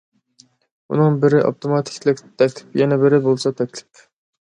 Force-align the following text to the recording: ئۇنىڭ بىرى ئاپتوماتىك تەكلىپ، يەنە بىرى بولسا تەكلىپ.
ئۇنىڭ 0.95 1.19
بىرى 1.27 1.43
ئاپتوماتىك 1.43 2.09
تەكلىپ، 2.25 2.77
يەنە 2.85 3.01
بىرى 3.07 3.25
بولسا 3.31 3.57
تەكلىپ. 3.65 4.07